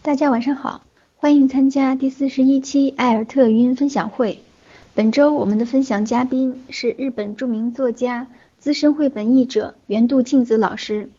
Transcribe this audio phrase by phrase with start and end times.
[0.00, 0.82] 大家晚上好，
[1.16, 4.40] 欢迎参加第四十一期艾尔特语音分享会。
[4.94, 11.10] 本周我们的分享嘉宾是日本著名作家、资深绘本译者原渡静子老师。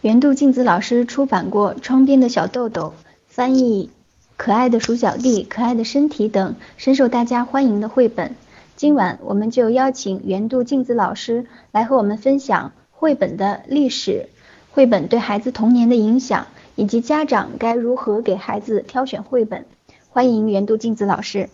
[0.00, 2.94] 原渡静子老师出版过《窗边的小豆豆》，
[3.28, 3.90] 翻译
[4.36, 8.34] 《可爱的鼠小弟》《可爱的身体》等深受大家欢迎的绘本。
[8.76, 14.30] 今晚我们就邀请原渡静子老师来和我们分享绘本的历史、
[14.72, 16.46] 绘本对孩子童年的影响。
[16.76, 19.64] 以及家长该如何给孩子挑选绘本？
[20.10, 21.48] 欢迎原度镜子老师。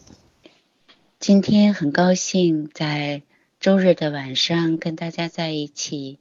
[1.21, 3.23] 今天很高兴在
[3.61, 6.19] 周日的晚上跟大家在一起，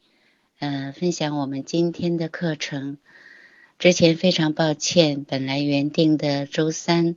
[0.59, 2.99] 嗯，分享我们今天的课程。
[3.79, 7.15] 之前非常抱歉，本来原定的周三，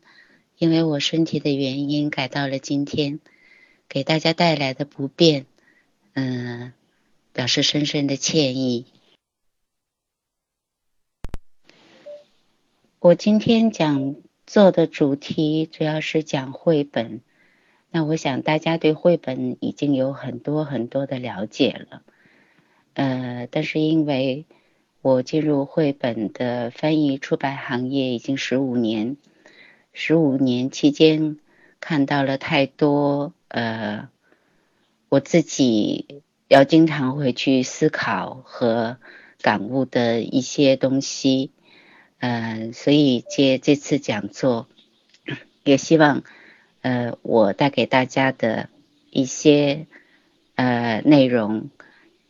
[0.57, 3.21] 因为我身体的原因改到了今天，
[3.91, 5.45] 给大家带来的不便，
[6.15, 6.73] 嗯，
[7.35, 8.87] 表示深深的歉意。
[13.05, 17.21] 我今天讲座的主题主要是讲绘本，
[17.91, 22.01] 那我想大家对绘本已经有很多很多的了解了，
[22.95, 24.47] 呃，但是因为
[25.03, 29.19] 我进入绘本的翻译出版行业已经十五年，
[29.93, 31.39] 十五年期间
[31.81, 34.09] 看到了太多呃，
[35.11, 38.97] 我自己要经常会去思考和
[39.43, 41.51] 感悟的一些东西。
[42.27, 44.67] 嗯，所以借这次讲座，
[45.63, 46.25] 也希望，
[46.81, 48.71] 呃，我带给大家的
[49.11, 49.85] 一些
[50.55, 51.69] 呃内容，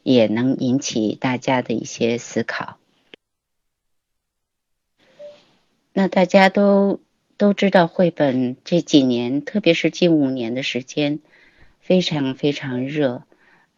[0.03, 2.77] 也能引起大家的一些思考。
[5.93, 6.99] 那大家都
[7.37, 11.21] 都知道，绘本这几年，特别是近五年的时间，
[11.79, 13.23] 非常非常热，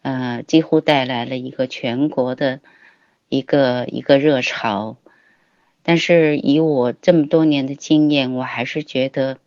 [0.01, 2.59] 呃，几乎带来了一个全国的
[3.29, 4.97] 一个一个热潮。
[5.87, 9.37] 但是以我这么多年的经验，我还是觉得，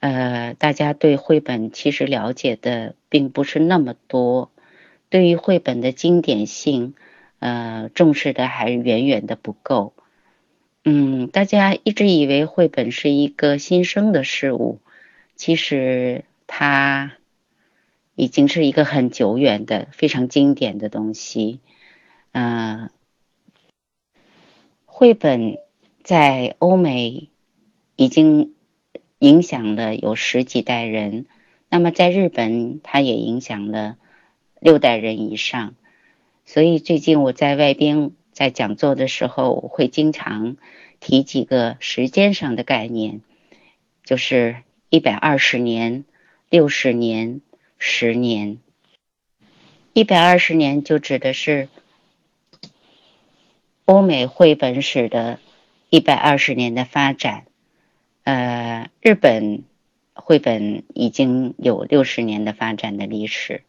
[0.00, 4.50] 呃，大家对绘本其实了解的并不是那么多，
[5.10, 6.94] 对于绘本的经典性，
[7.38, 9.92] 呃，重视的还远远的不够。
[10.86, 14.78] 嗯，大家一直以为绘本是一个新生的事物，
[15.36, 17.12] 其实它
[18.14, 21.60] 已经是一个很久远的、非常经典的东西，
[22.32, 22.88] 嗯。
[24.98, 25.58] 绘本
[26.02, 27.28] 在欧美
[27.94, 28.56] 已经
[29.20, 31.26] 影响了有十几代人，
[31.68, 33.96] 那么在日本，它也影响了
[34.58, 35.76] 六代人以上。
[36.44, 40.56] 所以最近我在外边在讲座的时候，我会经常
[40.98, 43.20] 提几个时间上的概念，
[44.02, 44.56] 就是
[44.90, 46.06] 一百二十年、
[46.50, 47.40] 六十年、
[47.78, 48.58] 十年。
[49.92, 51.68] 一百二十年就指的是。
[53.88, 55.40] 欧美绘本史的
[55.88, 57.46] 一百二十年的发展，
[58.22, 59.62] 呃，日本
[60.12, 63.62] 绘本已经有六十年的发展的历史，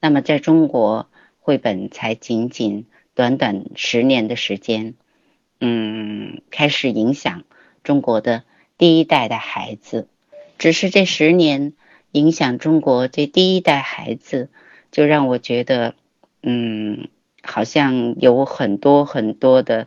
[0.00, 4.94] 那么在中国绘本才仅仅短短十年的时间，
[5.60, 7.44] 嗯，开始影响
[7.84, 8.44] 中国的
[8.78, 10.08] 第一代的孩子，
[10.56, 11.74] 只是这十年
[12.12, 14.48] 影响中国这第一代孩子，
[14.90, 15.94] 就让我觉得，
[16.42, 17.10] 嗯。
[17.42, 19.86] 好像有很多很多的，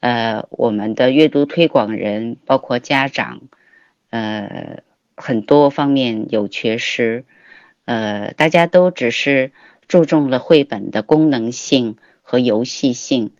[0.00, 3.42] 呃，我们的阅读推广人，包括家长，
[4.10, 4.82] 呃，
[5.16, 7.24] 很多方面有缺失，
[7.84, 9.52] 呃，大家都只是
[9.88, 13.32] 注重了绘本的功能性和游戏性。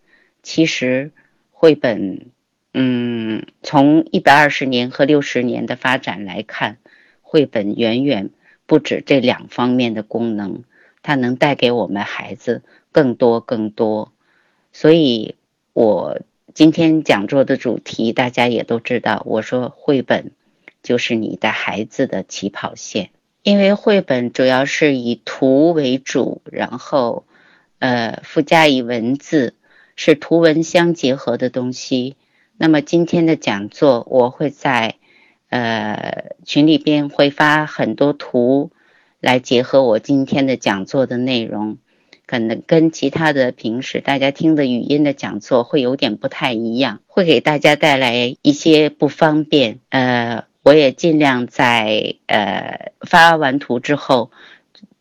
[0.42, 1.12] 其实，
[1.50, 2.26] 绘本，
[2.74, 6.78] 嗯，从一百二十年和六十年的发展来看，
[7.20, 8.30] 绘本远远
[8.66, 10.64] 不止这两方面的功能，
[11.02, 12.62] 它能带给我们孩子。
[12.92, 14.12] 更多更多，
[14.72, 15.34] 所以
[15.72, 16.20] 我
[16.54, 19.22] 今天讲座的主题大家也都知道。
[19.26, 20.32] 我说绘本
[20.82, 23.10] 就是你的孩子的起跑线，
[23.42, 27.24] 因为绘本主要是以图为主，然后
[27.78, 29.54] 呃附加以文字，
[29.96, 32.16] 是图文相结合的东西。
[32.58, 34.96] 那么今天的讲座我会在
[35.48, 38.70] 呃群里边会发很多图
[39.20, 41.78] 来结合我今天的讲座的内容。
[42.26, 49.80] 可能跟其他的平时大家听的语音的讲座会有点不太一样，会给大家带来一些不方便。
[49.90, 54.30] 呃，我也尽量在呃发完图之后，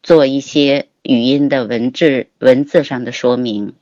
[0.04, 3.74] 做一些语音的文字文字上的说明。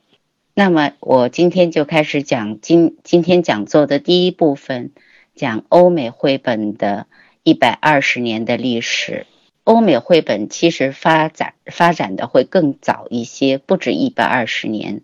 [0.54, 4.90] 那么我今天就开始讲今今天讲座的第一部分，
[5.34, 7.06] 讲欧美绘本的
[7.42, 9.26] 一百二十年的历史。
[9.64, 15.02] 欧美绘本其实发展发展的会更早一些，不止一百二十年，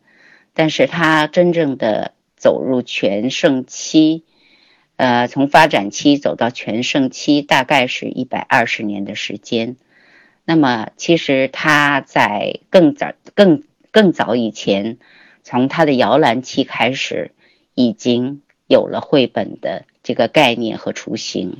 [0.55, 4.25] 但是它真正的走入全盛期，
[4.97, 9.77] 呃，从发展期走到全盛期，大概是一百二十年的时间。
[10.45, 14.99] 那么，其实它在更早、更更早以前，
[15.43, 17.33] 从他的摇篮期开始，
[17.75, 21.59] 已经有了绘本的这个概念和雏形。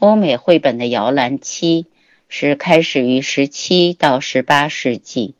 [0.00, 1.86] 欧美绘本的摇篮期
[2.28, 5.34] 是开始于十七到十八世纪。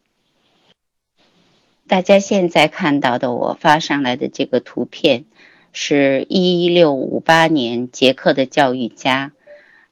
[1.88, 5.24] 大家现在看到的我发上来的这个图片。
[5.72, 9.30] 是一六五八年，捷克的教育家，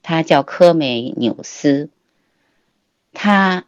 [0.03, 1.89] 他叫科梅纽斯。
[3.13, 3.65] 他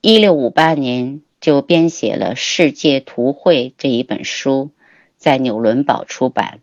[0.00, 4.70] 一六五八年就编写了《世界图绘》这一本书，
[5.16, 6.60] 在纽伦堡出版。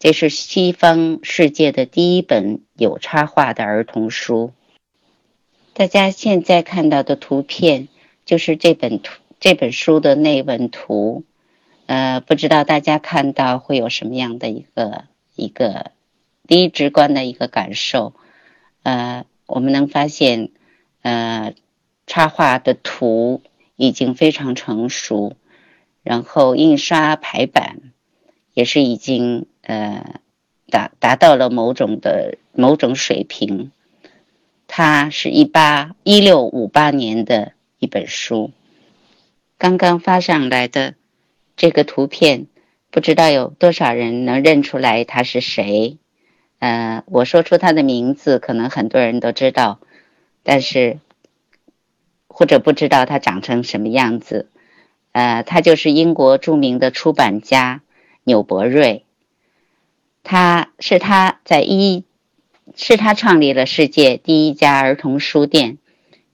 [0.00, 4.54] 这是西方世界的第一本有插画的儿童书。
[5.74, 7.88] 大家现在看到的图片，
[8.24, 11.24] 就是这本图这本书的内文图。
[11.84, 15.04] 呃，不知道大家看到会有什么样的一个
[15.36, 15.90] 一个
[16.48, 18.14] 第一直观的一个感受？
[18.82, 20.48] 呃，我们能发现，
[21.02, 21.52] 呃，
[22.06, 23.42] 插画的图
[23.76, 25.36] 已经非常成熟，
[26.02, 27.92] 然后印刷排版
[28.54, 30.20] 也是已经呃
[30.68, 33.70] 达达到了某种的某种水平。
[34.66, 38.50] 它是一八一六五八年的一本书，
[39.58, 40.94] 刚刚发上来的。
[41.56, 42.46] 这个图片
[42.90, 45.98] 不知道有多少人能认出来他是谁？
[46.58, 49.78] 呃，我说出他的名字，可能很多人都知道，
[50.42, 50.98] 但是
[52.28, 54.48] 或者不知道他长成什么样子。
[55.12, 57.82] 呃，他就是英国著名的出版家
[58.24, 59.04] 纽伯瑞，
[60.22, 62.04] 他是他在一，
[62.74, 65.78] 是他创立了世界第一家儿童书店，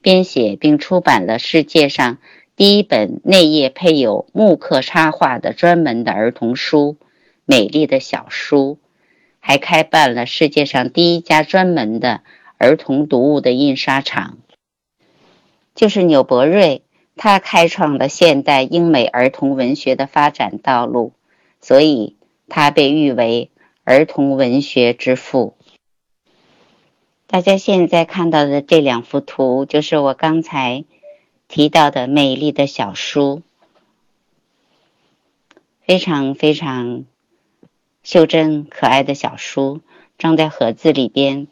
[0.01, 2.19] 编写并出版了世界上。
[2.57, 6.97] 第一本内页配有木刻插画的专门的儿童书，
[7.45, 8.79] 《美丽的小书》，
[9.41, 12.23] 还开办了世界上第一家专门的
[12.57, 14.39] 儿童读物的印刷厂。
[15.75, 16.81] 就是纽伯瑞，
[17.15, 21.13] 他开创了现代英美儿童文学的发展道路，
[21.61, 22.17] 所以
[22.49, 23.51] 他被誉为
[23.87, 25.57] 儿童文学之父。
[27.27, 30.85] 大家现在看到的这两幅图，就是我刚才。
[31.49, 33.41] 提到的美丽的小书，
[35.81, 37.05] 非常非常
[38.03, 39.81] 袖珍可爱的小书，
[40.19, 41.47] 装在盒子里边。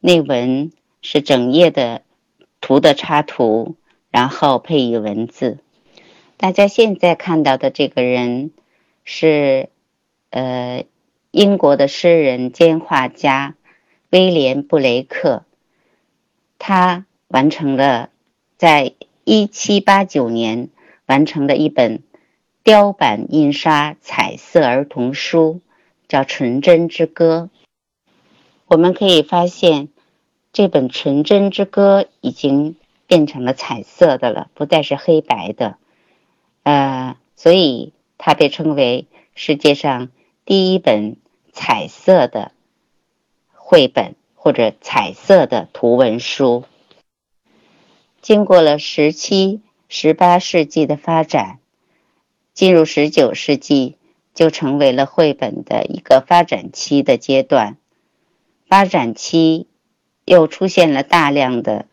[0.00, 0.72] 内文
[1.02, 2.02] 是整页的
[2.60, 3.76] 图的插图，
[4.10, 5.58] 然后配以文字。
[6.36, 8.50] 大家现在看到的这个人
[9.04, 9.68] 是
[10.30, 10.84] 呃
[11.32, 13.56] 英国的诗人兼画家
[14.10, 15.44] 威廉布雷克，
[16.58, 18.10] 他完成了
[18.56, 18.94] 在。
[19.24, 20.68] 一七八九年
[21.06, 22.02] 完成的一本
[22.64, 25.60] 雕版印刷彩色儿童书，
[26.08, 27.48] 叫《纯真之歌》。
[28.66, 29.90] 我们可以发现，
[30.52, 32.74] 这本《纯真之歌》已经
[33.06, 35.76] 变成了彩色的了，不再是黑白的。
[36.64, 39.06] 呃，所以它被称为
[39.36, 40.10] 世界上
[40.44, 41.14] 第一本
[41.52, 42.52] 彩色的
[43.52, 46.64] 绘本或者彩色的图文书。
[48.20, 51.58] 经过了十七、十八世纪的发展，
[52.54, 53.96] 进入十九世纪
[54.34, 57.76] 就成为了绘本的一个发展期的阶段。
[58.66, 59.66] 发展期
[60.24, 61.86] 又出现了大量的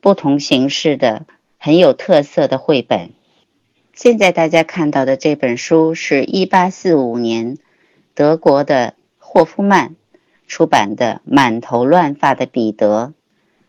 [0.00, 1.26] 不同形式的
[1.58, 3.12] 很有特色的绘本。
[3.92, 7.58] 现在大家看到的这本书是一八四五年
[8.14, 8.94] 德国的
[9.34, 9.96] 霍夫曼
[10.46, 13.06] 出版的《满头乱发的彼得》，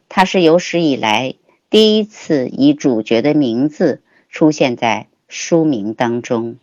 [0.10, 1.34] 他是有史以来。
[1.72, 6.57] 第一次以主角的名字出现在书名当中，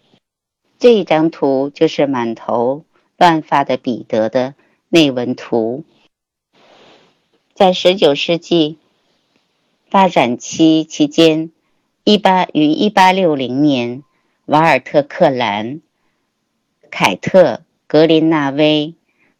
[0.78, 2.84] 这一张图就是满头
[3.18, 4.54] 乱发的彼得的
[4.88, 5.82] 内文图。
[7.54, 8.78] 在十九世纪
[9.90, 11.50] 发展期期间，
[12.04, 14.04] 一八于一八六零年，
[14.44, 15.80] 瓦尔特·克兰、
[16.88, 17.54] 凯特·
[17.92, 18.94] 格林纳威，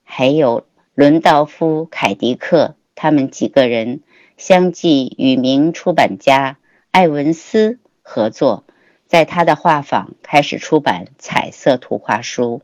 [0.05, 4.03] 还有伦道夫·凯迪克，他们几个人。
[4.37, 6.59] 相继与名出版家
[6.91, 8.65] 艾文斯合作，
[9.07, 12.61] 在他的画坊开始出版彩色图画书。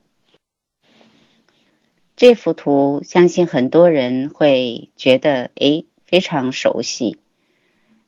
[2.16, 7.16] 这幅图相信很多人会觉得诶非常熟悉。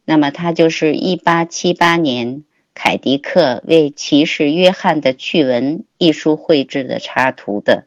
[0.05, 2.45] 那么，它就是1878年
[2.83, 7.85] 凯迪克为骑士约翰的趣闻一书绘制的插图的，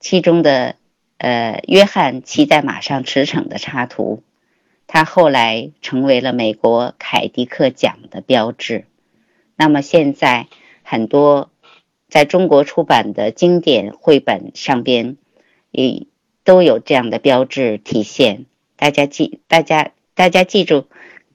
[0.00, 0.74] 其中的
[1.18, 4.24] 呃约翰骑在马上驰骋的插图。
[4.88, 8.86] 他后来成为了美国凯迪克奖的标志。
[9.54, 10.48] 那么现在
[10.82, 11.52] 很多
[12.08, 15.16] 在中国出版的经典绘本上边，
[15.70, 16.08] 也
[16.42, 18.46] 都有这样的标志体现。
[18.74, 20.88] 大家记，大家大家记住，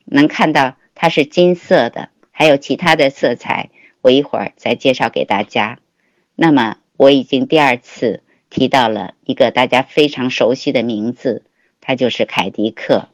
[0.04, 3.70] 能看到它是金色的，还有其他的色彩，
[4.01, 5.80] 我一会儿再介绍给大家。
[6.36, 11.44] 那么，我已经第二次提到了一个大家非常熟悉的名字，
[11.80, 13.08] 它就是凯迪克。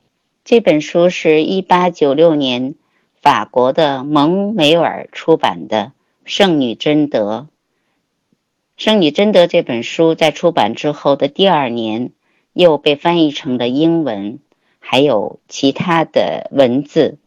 [0.44, 2.74] 这本书是一八九六年
[3.22, 5.92] 法国的蒙梅尔出版的
[6.26, 7.48] 《圣女贞德》。
[8.84, 12.10] 《圣女贞德》这本书在出版之后的第二年，
[12.54, 14.40] 又被翻译成了英文，
[14.80, 17.20] 还有其他的文字。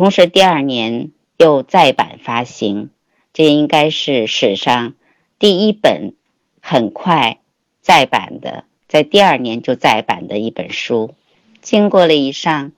[0.00, 2.88] 同时，第二年又再版发行。
[3.34, 4.94] 这应该是史上
[5.38, 6.14] 第一本
[6.62, 7.40] 很快
[7.82, 11.14] 再版的，在第二年就再版的一本书。
[11.60, 12.72] 经过了以上，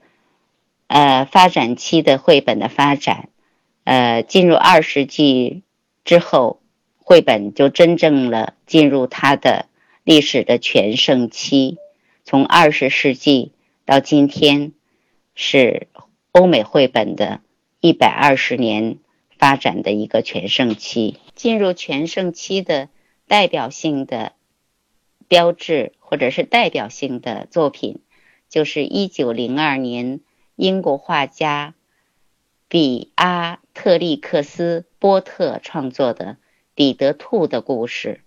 [0.88, 3.28] 呃，发展期的绘本的发展，
[3.84, 5.62] 呃，进入二世纪
[6.04, 6.58] 之后，
[6.98, 9.66] 绘本就真正了进入它的
[10.02, 11.78] 历史的全盛期。
[12.24, 13.52] 从二十世纪
[13.84, 14.72] 到今天，
[15.36, 15.86] 是
[16.32, 17.42] 欧美绘本的
[17.80, 18.98] 一百二十年
[19.38, 21.18] 发展的一个全盛期。
[21.34, 22.88] 进入全盛期的
[23.28, 24.32] 代表性的
[25.28, 28.00] 标志或者是代表性的作品。
[28.48, 30.20] 就是一九零二年，
[30.56, 31.74] 英国画家
[32.68, 36.24] 比阿特利克斯·波特创作的
[36.74, 38.20] 《彼得兔的故事》，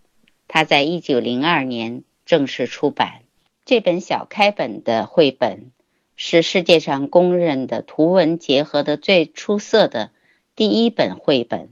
[0.48, 3.22] 他在一九零二年正式出版。
[3.66, 5.72] 这本小开本的绘本
[6.16, 10.12] 是世界上公认的图文结合的最出色的
[10.56, 11.70] 第一本绘本，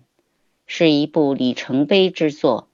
[0.65, 2.67] 是一部里程碑之作。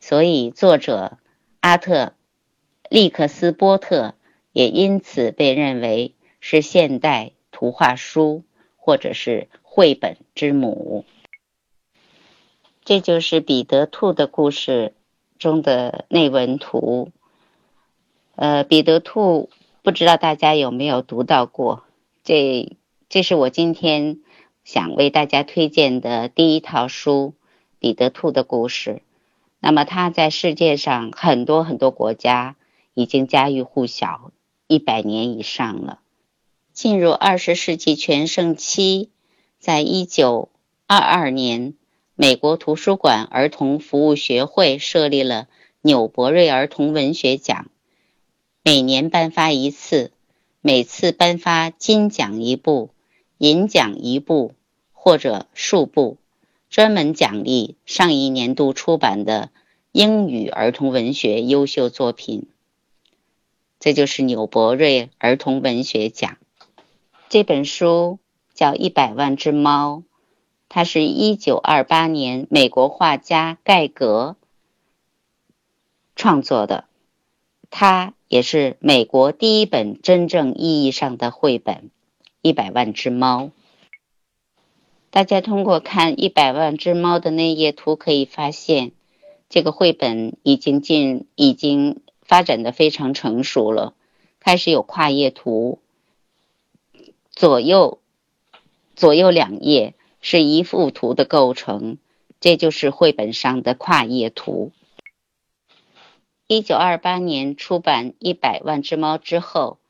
[0.00, 1.18] 所以，作者
[1.60, 2.14] 阿特
[2.88, 4.14] 利克斯·波特。
[4.52, 8.42] 也因此被认为是现代图画书
[8.78, 11.04] 或者是绘本之母。
[12.82, 14.94] 这就是彼得兔的故事
[15.38, 17.12] 中的内文图。
[18.34, 19.50] 呃，彼得兔
[19.86, 21.84] 不知道大家有没有读到过？
[22.24, 22.76] 这
[23.08, 24.18] 这是我今天
[24.64, 27.34] 想为大家推荐的第一套书
[27.78, 28.90] 《彼得兔的故事》。
[29.60, 32.56] 那么它在世界上很多很多国家
[32.94, 34.32] 已经家喻户晓。
[34.66, 36.00] 一百年以上了。
[36.72, 39.10] 进入二十世纪全盛期，
[39.60, 40.48] 在一九
[40.88, 41.74] 二二年，
[42.16, 45.46] 美国图书馆儿童服务学会设立了
[45.80, 47.68] 纽伯瑞儿童文学奖，
[48.68, 50.10] 每年颁发一次，
[50.60, 52.90] 每次颁发金奖一部、
[53.38, 54.54] 银奖一部
[54.90, 56.18] 或者数部，
[56.68, 59.50] 专门奖励上一年度出版的
[59.92, 62.48] 英语儿童文学优秀作品。
[63.78, 66.36] 这就是纽伯瑞儿童文学奖。
[67.28, 68.18] 这本书
[68.52, 69.98] 叫《一百万只猫》，
[70.68, 74.34] 它是一九二八年美国画家盖格
[76.16, 76.86] 创作的，
[77.70, 81.74] 它也是美国第一本真正意义上的绘本
[82.42, 83.44] 《一百万只猫》。
[85.10, 88.92] 大家通过看《一百万只猫》的那页图可以发现，
[89.48, 92.00] 这个绘本已经进已经。
[92.28, 93.94] 发展的非常成熟了，
[94.40, 95.78] 开始有跨页图，
[97.30, 98.00] 左右
[98.96, 101.98] 左右两页是一幅图的构成，
[102.40, 104.72] 这就是绘本上的跨页图。
[106.48, 109.80] 一九二八年出版《一百万只猫》之后，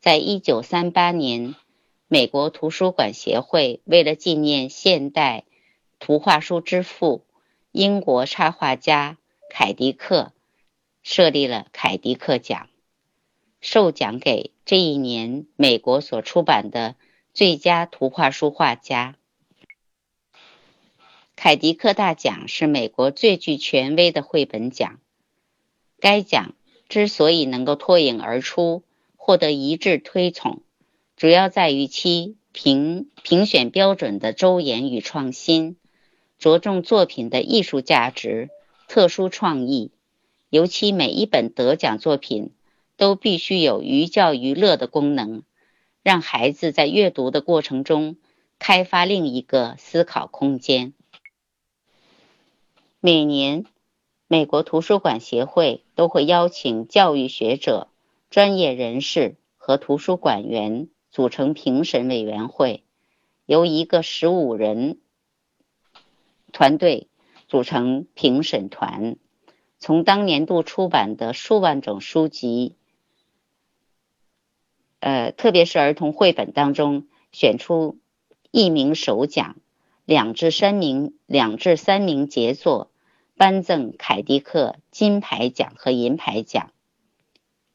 [0.00, 1.54] 在一九三八年，
[2.08, 5.44] 美国图书馆协会为了纪念现代
[5.98, 7.26] 图画书之父
[7.70, 9.18] 英国插画家
[9.50, 10.32] 凯迪克。
[11.02, 12.68] 设立了凯迪克奖，
[13.60, 16.96] 授奖给这一年美国所出版的
[17.32, 19.14] 最佳图画书画家。
[21.36, 24.98] 凯迪克大奖是美国最具权威的绘本奖。
[26.06, 26.54] 该奖
[26.88, 28.84] 之所以能够脱颖而出，
[29.16, 30.62] 获得一致推崇，
[31.16, 35.76] 主要在于其评评选标准的周延与创新，
[36.38, 38.50] 着重作品的艺术价值、
[38.86, 39.90] 特殊创意。
[40.48, 42.52] 尤其每一本得奖作品
[42.96, 45.42] 都必须有寓教于乐的功能，
[46.04, 48.16] 让孩子在阅读的过程中
[48.60, 50.94] 开发另一个思考空间。
[53.00, 53.66] 每年，
[54.28, 57.88] 美国图书馆协会都会邀请教育学者、
[58.28, 62.82] 专业人士和图书馆员组成评审委员会，
[63.44, 64.98] 由一个十五人
[66.52, 67.06] 团队
[67.46, 69.16] 组成评审团。
[69.78, 72.74] 从当年度出版的数万种书籍，
[74.98, 77.98] 呃，特别是儿童绘本当中，选出
[78.50, 79.54] 一名首奖，
[80.04, 82.90] 两至三名两至三名杰作
[83.36, 86.72] 颁赠凯迪克金牌奖和银牌奖。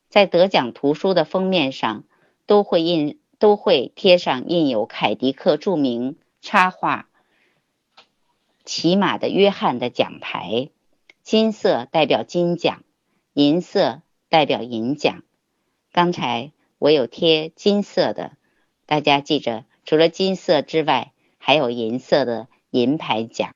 [0.09, 2.03] 在得奖图书的封面上
[2.45, 7.07] 都会印都会贴上印有凯迪克著名插画
[8.65, 10.69] 《骑马的约翰》的奖牌，
[11.23, 12.83] 金色代表金奖，
[13.33, 15.23] 银色代表银奖。
[15.91, 18.31] 刚才我有贴金色的，
[18.85, 23.53] 大家记着，除了金色之外，还有银色的银牌奖。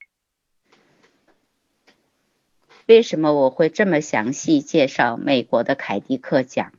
[2.86, 6.72] 为什么我会这么详细介绍美国的凯迪克奖？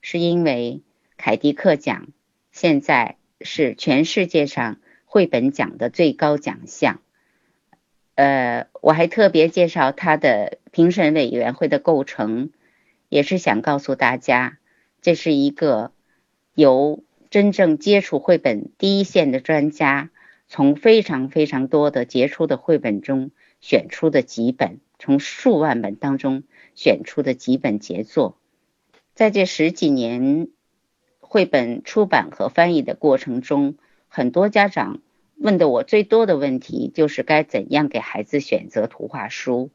[0.00, 0.82] 是因为
[1.16, 2.08] 凯迪克奖
[2.50, 7.00] 现在是全世界上绘本奖的最高奖项。
[8.16, 12.50] 呃，我还特别介绍它的评审委员会的构成，
[13.08, 14.58] 也是想告诉大家，
[15.00, 15.92] 这是一个
[16.54, 20.10] 由真正接触绘本第一线的专家，
[20.48, 24.80] 从非常非常多的杰出的绘本中选出的几本。
[24.98, 26.44] 从数万本当中
[26.74, 28.38] 选出的几本杰作，
[29.14, 30.48] 在这十几年
[31.20, 33.76] 绘本出版和翻译的过程中，
[34.08, 35.02] 很多家长
[35.36, 39.70] 问的我最多的问题就是该怎样给孩子选择图画书。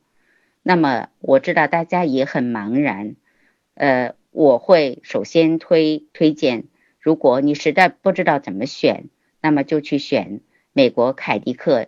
[0.64, 3.16] 那么我知道大家也很茫然，
[3.76, 6.64] 呃，我会首先推推荐，
[7.00, 9.10] 如果你实在不知道怎么选，
[9.40, 10.42] 那么就去选
[10.74, 11.88] 美国凯迪克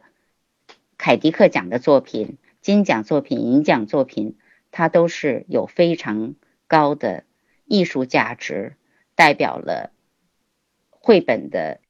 [1.04, 2.38] 凯迪克奖的作品。
[2.62, 4.38] 金奖作品、银奖作品，
[4.72, 7.26] 它都是有非常高的
[7.66, 8.78] 艺术价值，
[9.14, 9.92] 代表了
[10.90, 11.82] 绘本的，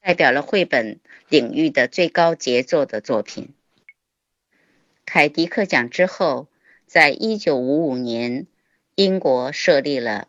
[0.00, 3.54] 代表了绘本领域的最高杰作的作品。
[5.04, 6.46] 凯迪克奖之后，
[6.86, 8.46] 在一九五五年，
[8.94, 10.28] 英国设立了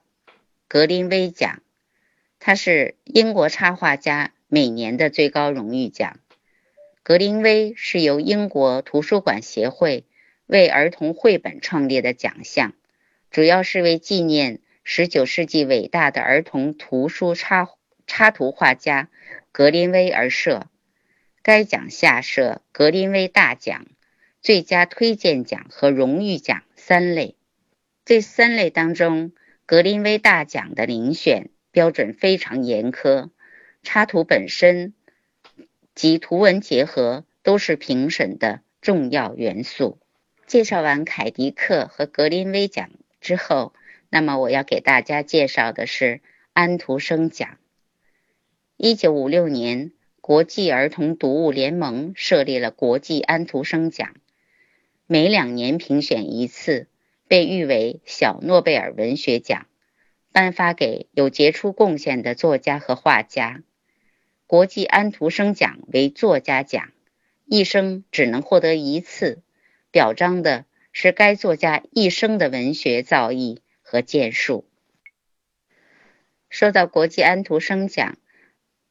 [0.68, 1.62] 格林威奖，
[2.40, 6.18] 它是英国插画家每年的最高荣誉奖。
[7.04, 10.06] 格林威是由英国图书馆协会
[10.46, 12.74] 为儿童绘本创立的奖项，
[13.32, 17.68] 主要是为纪念19世纪伟大的儿童图书插
[18.06, 19.10] 插图画家
[19.52, 20.68] 格林威而设。
[21.42, 23.88] 该奖下设格林威大奖、
[24.40, 27.36] 最佳推荐奖和荣誉奖三类。
[28.06, 29.32] 这三类当中，
[29.66, 33.32] 格林威大奖的遴选标准非常严苛，
[33.82, 34.94] 插图本身。
[35.96, 40.00] 及图文结合都是评审的重要元素。
[40.48, 42.90] 介绍完凯迪克和格林威奖
[43.22, 43.74] 之后，
[44.10, 46.22] 那么我要给大家介绍的是
[46.54, 47.58] 安徒生奖。
[48.76, 54.16] 一九五六年，国际儿童读物联盟设立了国际安徒生奖，
[55.08, 56.88] 每两年评选一次，
[57.28, 59.68] 被誉为小诺贝尔文学奖，
[60.32, 63.62] 颁发给有杰出贡献的作家和画家。
[64.52, 66.92] 国际安徒生奖为作家奖，
[67.46, 69.42] 一生只能获得一次，
[69.92, 74.66] 表彰的是该作家一生的文学造诣和建树。
[76.50, 78.18] 说到国际安徒生奖，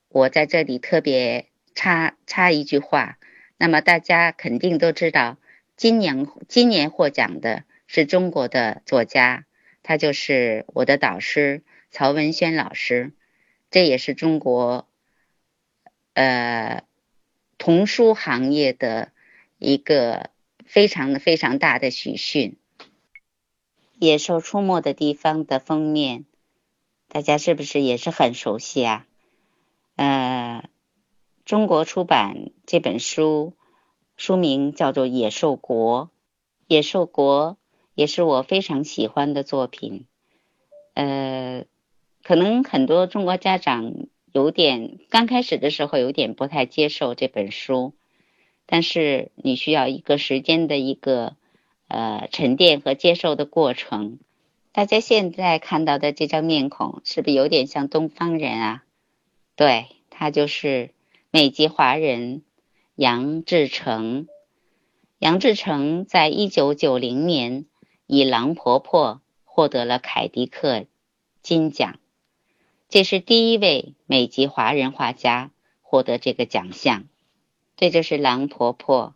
[0.08, 3.18] 我在这里特别插插一句话，
[3.58, 5.36] 那么大家肯定都知道，
[5.76, 9.44] 今年今年获奖的是中国的作家，
[9.82, 13.12] 他就是我的导师曹文轩老师，
[13.70, 14.86] 这也是中国。
[16.12, 16.82] 呃，
[17.56, 19.12] 童书行业的
[19.58, 20.30] 一个
[20.64, 22.56] 非常非常大的喜讯，
[23.98, 26.24] 《野兽出没的地方》的封面，
[27.08, 29.06] 大家是不是也是很熟悉啊？
[29.94, 30.68] 呃，
[31.44, 33.54] 中国出版这本书，
[34.16, 36.04] 书名叫做《野兽国》，
[36.66, 37.52] 《野兽国》
[37.94, 40.06] 也是我非常喜欢的作品。
[40.94, 41.66] 呃，
[42.24, 43.94] 可能很多中国家长。
[44.32, 47.94] 有点刚开始的时候有点不太接受这本书，
[48.66, 51.36] 但是你需要一个时间的一个
[51.88, 54.18] 呃沉淀和接受的过程。
[54.72, 58.84] 大家现在看到的这张面孔是不是有点像东方人啊？
[59.56, 60.90] 对他就是
[61.30, 62.42] 美籍华人
[62.94, 64.26] 杨志成。
[65.18, 67.66] 杨志成在一九九零年
[68.06, 70.86] 以《狼婆婆》获得了凯迪克
[71.42, 71.99] 金奖。
[72.90, 77.04] 这是第一位美籍华人画家获得这个奖项，
[77.76, 79.14] 这就是《狼婆婆》。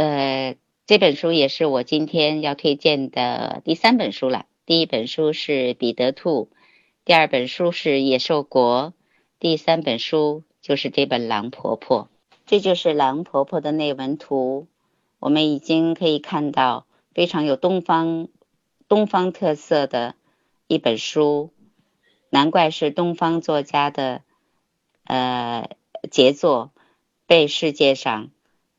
[0.00, 4.46] 呃，这本书也是我今天要推荐的第三本书了。
[4.64, 6.48] 第一本书是《彼得兔》，
[7.04, 8.94] 第二本书是《野兽国》，
[9.38, 12.08] 第三本书就是这本《狼婆婆》。
[12.46, 14.68] 这就是《狼婆婆》的内文图，
[15.18, 18.28] 我们已经可以看到非常有东方
[18.88, 20.14] 东方特色的
[20.66, 21.52] 一本书。
[22.34, 24.22] 难怪是东方作家的
[25.04, 25.68] 呃
[26.10, 26.72] 杰作，
[27.26, 28.30] 被世界上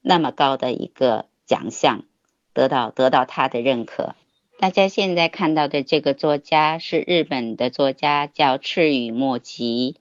[0.01, 2.03] 那么高的一个奖项
[2.51, 4.15] 得到得到他的认可。
[4.57, 9.97] 大家现在看到的这个作家是日本的作家，叫赤羽莫吉。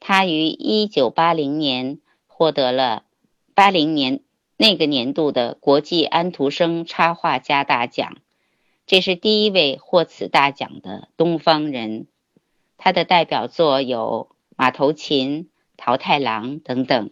[0.00, 3.04] 他于一九八零年获得了
[3.54, 4.20] 八零年
[4.56, 8.16] 那个年度的国际安徒生插画家大奖，
[8.86, 12.06] 这是第一位获此大奖的东方人。
[12.84, 15.44] 他的代表作有《马头琴》
[15.76, 17.10] 《桃太郎》等等。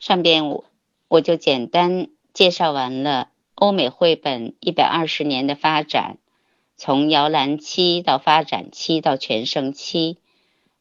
[0.00, 0.64] 上边我
[1.06, 3.28] 我就简单介绍完了。
[3.54, 6.18] 欧美绘本一百二十年的发展，
[6.76, 10.18] 从摇篮期到发展期到全盛期，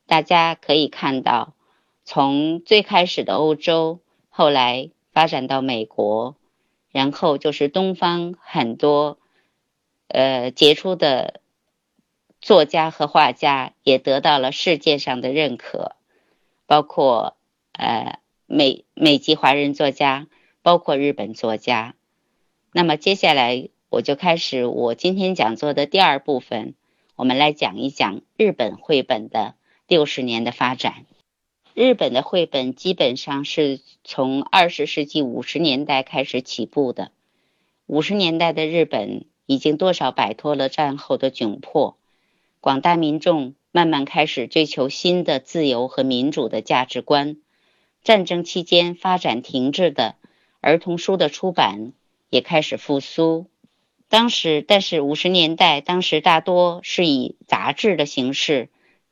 [0.08, 1.54] 大家可以看到，
[2.04, 4.00] 从最开始的欧洲，
[4.30, 6.36] 后来发展到美国，
[6.90, 9.20] 然后就是东方很多
[10.08, 11.41] 呃杰出的
[12.42, 15.96] 作家和画家也得到了世界上的认可，
[16.66, 17.38] 包括
[17.72, 20.28] 呃美美籍华人作家，
[20.64, 21.94] 包括日本作家。
[22.74, 26.74] 那么接下来我就开始我今天讲座的第二部分，
[27.16, 29.54] 我们来讲一讲日本绘本的
[29.88, 31.06] 六十年的发展。
[31.76, 37.12] 日本的绘本基本上是从二十世纪五十年代开始起步的。
[37.86, 41.98] 五十年代的日本已经多少摆脱了战后的窘迫，
[42.62, 47.36] 广大民众慢慢开始追求新的自由和民主的价值观。
[48.02, 50.16] 战争期间发展停滞的
[50.62, 51.92] 儿童书的出版。
[52.32, 53.48] 也开始复苏。
[54.08, 58.70] 当时，但是五十年代，当时大多是以杂志的形式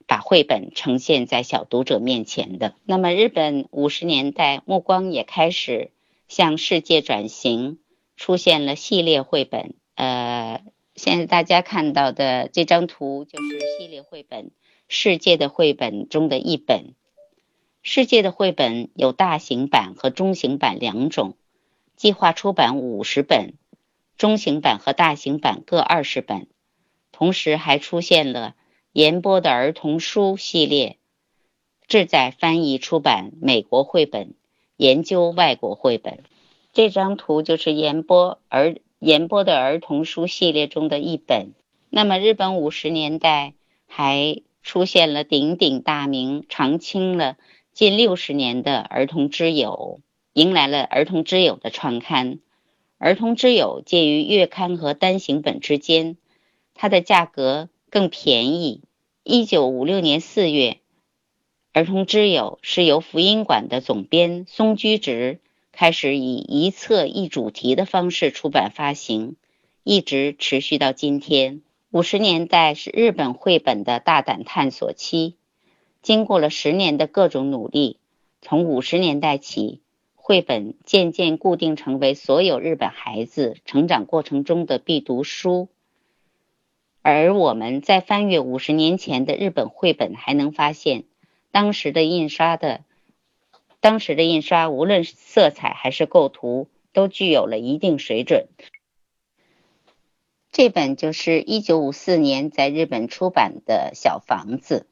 [0.08, 2.76] 把绘本呈现在小读者面前的。
[2.86, 5.92] 那么，日本五十年代目光也开始
[6.30, 7.80] 向世界转型，
[8.16, 9.74] 出现了系列绘本。
[9.96, 10.64] 呃，
[11.00, 14.48] 现在大家看到的这张图就是系列绘本
[14.90, 16.94] 《世界的绘本》中的一本。
[17.82, 21.38] 世界的绘本有大型版和中型版两种。
[21.96, 23.54] 计划出版五十本，
[24.18, 26.48] 中型版和大型版各二十本，
[27.14, 28.56] 同时还出现了
[28.92, 30.98] 言播的儿童书系列，
[31.88, 34.34] 志在翻译出版美国绘本，
[34.76, 36.24] 研究外国绘本。
[36.74, 41.54] 这张图就是言播儿言播的儿童书系列中的一本。
[41.90, 43.54] 那么，日本五十年代
[43.88, 47.38] 还出现了鼎鼎大名、长青了
[47.74, 50.02] 近六十年的儿童之友。
[50.34, 52.40] 迎来了儿童之友的创刊，
[52.98, 56.18] 儿童之友介于月刊和单行本之间，
[56.76, 58.82] 它的价格更便宜。
[59.24, 60.78] 一九五六年四月，
[61.74, 65.40] 儿童之友是由福音馆的总编松居直
[65.80, 69.38] 开始以一册一主题的方式出版发行，
[69.86, 71.62] 一直持续到今天。
[71.90, 75.38] 五十年代是日本绘本的大胆探索期，
[76.02, 77.98] 经过了十年的各种努力，
[78.42, 79.80] 从五十年代起。
[80.16, 85.70] 绘本渐渐固定成为所有日本孩子成长过程中的必读书，
[87.02, 91.06] 而我们在翻阅五十年前的日本绘本，还能发现
[91.52, 92.82] 当时的印刷的，
[93.82, 98.48] 当时的印刷无论色彩还是构图，都具有了一定水准。
[100.52, 104.88] 这本就是一九五四年在日本出版的小房子。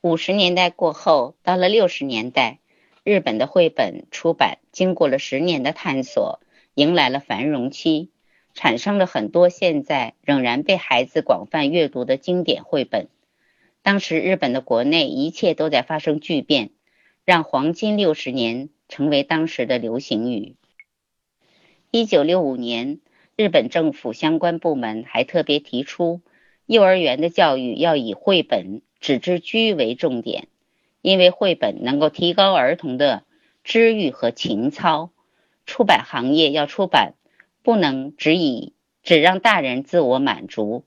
[0.00, 2.58] 五十年代过后，到了六十年代。
[3.02, 6.40] 日本的绘本出版经过了十年的探索，
[6.74, 8.10] 迎来了繁荣期，
[8.52, 13.06] 产生了很多现在仍然被孩子广泛阅读的经典绘本。
[13.82, 16.70] 当时日本的国内一切都在发生巨变，
[17.26, 20.54] 让“黄金六十年”成为当时的流行语。
[21.90, 23.00] 一九六五年，
[23.34, 26.20] 日本政府相关部门还特别提出，
[26.66, 30.46] 幼儿园的教育要以绘本、纸质居为重点。
[31.02, 33.24] 因为绘本能够提高儿童的
[33.64, 35.10] 知欲和情操，
[35.66, 37.14] 出版行业要出版，
[37.64, 40.84] 不能只以只让大人自我满足，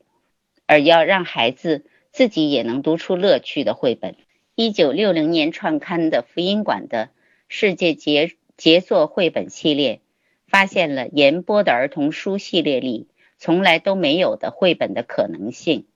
[0.65, 4.15] 而要让孩子自己也能读出乐趣的绘本。
[4.61, 7.11] 一九六零年创刊的福音馆的
[7.47, 10.01] 世界杰杰作绘本系列，
[10.47, 15.87] 发现了言播的儿童书系列里从来都没有的绘本的可能性。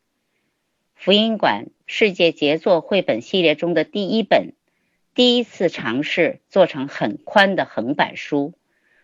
[0.95, 4.53] 福音馆世界杰作绘本系列中的第一本，
[5.13, 8.53] 第一次尝试做成很宽的横版书，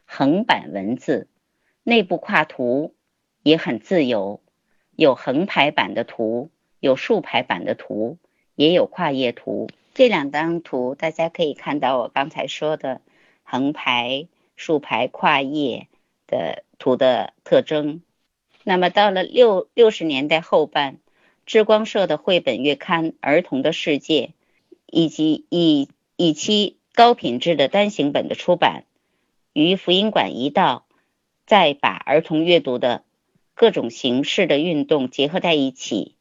[0.06, 1.28] 横版文字，
[1.84, 2.96] 内部跨图
[3.44, 4.42] 也很自由，
[4.96, 8.18] 有横排版的图，有竖排版的图，
[8.60, 9.70] 也有跨页图。
[9.94, 13.00] 这两张图大家可以看到我刚才说的
[13.44, 15.88] 横排、竖排、跨页
[16.28, 18.02] 的图的特征。
[18.66, 20.98] 那么到了六六十年代后半。
[21.46, 24.28] 知光社的绘本月刊《儿童的世界》，
[24.86, 28.84] 以及以以其高品质的单行本的出版，
[29.54, 30.86] 与福音馆一道，
[31.48, 33.04] 再把儿童阅读的
[33.56, 36.14] 各种形式的运动结合在一起，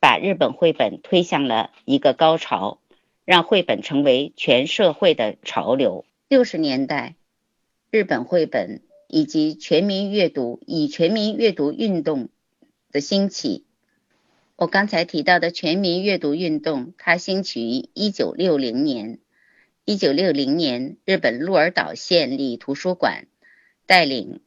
[0.00, 2.80] 把日本绘本推向了一个高潮，
[3.24, 6.04] 让绘本成为全社会的潮流。
[6.26, 7.14] 六十年代，
[7.90, 12.30] 日本绘本以及全民阅读以全民阅读运动
[12.90, 13.64] 的兴起。
[14.56, 19.18] 我刚才提到的全民阅读运动，它兴起于一九六零年。
[19.84, 23.26] 一九六零年，日本鹿儿岛县立图书馆
[23.86, 24.40] 带领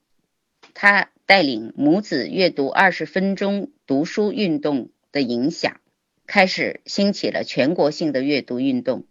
[0.73, 5.79] 他带领母子阅读二十分钟读书运动的影响，
[6.27, 9.05] 开始兴起了全国性的阅读运动。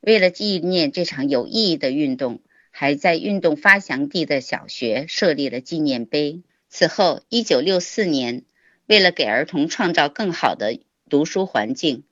[0.00, 6.40] 为了纪念这场有意义的运动，还在运动发祥地的小学设立了纪念碑。
[6.70, 8.44] 此后，一九六四年。
[8.86, 12.02] 为了给儿童创造更好的读书环境，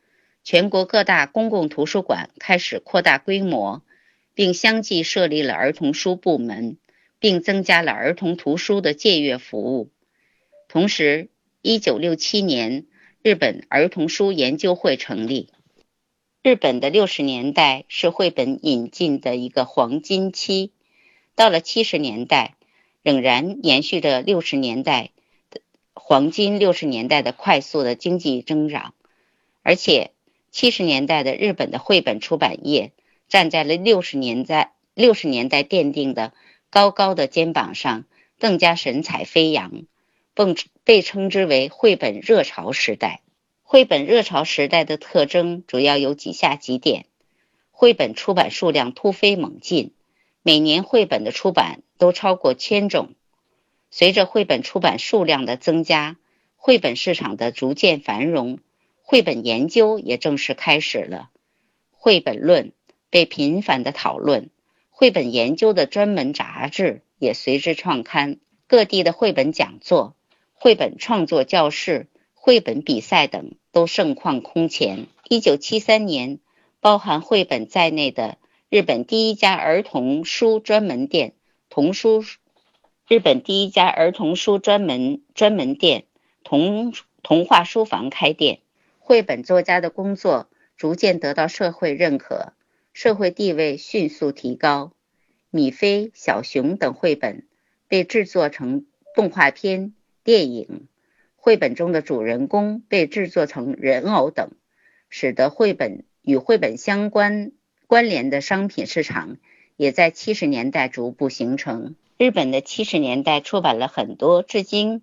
[0.44, 3.82] 全国各大公共图书馆开始扩大规模，
[4.32, 6.76] 并相继设立了儿童书部门，
[7.18, 9.90] 并增加了儿童图书的借阅服务。
[10.68, 11.30] 同时
[11.64, 12.86] ，1967年，
[13.28, 15.50] 日本儿童书研究会成立。
[16.42, 20.72] 日本的六十年代是绘本引进的一个黄金期，
[21.34, 22.54] 到了七十年代，
[23.02, 25.10] 仍然延续着六十年代
[25.50, 25.60] 的。
[25.92, 28.94] 黄金六十年代的快速的经济增长，
[29.62, 30.12] 而且
[30.50, 32.92] 七十年代的日本的绘本出版业
[33.28, 36.32] 站在了六十年代六十年代奠定的
[36.70, 38.06] 高高的肩膀上，
[38.38, 39.82] 更加神采飞扬，
[40.38, 43.22] 被被称之为绘本热潮时代。
[43.64, 47.06] 绘本热潮时代的特征主要有以下几点：
[47.72, 49.92] 绘本出版数量突飞猛进，
[50.42, 53.14] 每年绘本的出版都超过千种。
[53.90, 56.16] 随着绘本出版数量的增加，
[56.54, 58.60] 绘本市场的逐渐繁荣，
[59.02, 61.30] 绘本研究也正式开始了。
[61.90, 62.72] 绘本论
[63.10, 64.50] 被频繁的讨论，
[64.88, 68.38] 绘本研究的专门杂志也随之创刊。
[68.68, 70.14] 各地的绘本讲座、
[70.60, 75.06] 绘本创作教室、绘本比赛等都盛况空前。
[75.28, 76.40] 一九七三年，
[76.80, 81.34] 包含绘本在内的日本第一家儿童书专门店——
[81.70, 82.24] 童书。
[83.06, 86.06] 日本第一家儿童书专门专门店
[86.42, 86.92] 童
[87.22, 88.58] 童话书房开店，
[88.98, 92.52] 绘本作家的工作逐渐得到社会认可，
[92.92, 94.92] 社会地位迅速提高。
[95.50, 97.46] 米菲、小熊等绘本
[97.86, 99.94] 被制作成动画片、
[100.28, 100.88] 电影，
[101.36, 104.50] 绘本中的主人公被制作成人偶等，
[105.08, 107.52] 使得绘本与绘本相关
[107.86, 109.38] 关联的商品市场
[109.78, 111.96] 也在七十年代逐步形成。
[112.18, 115.00] 日本的七十年代出版了很多至今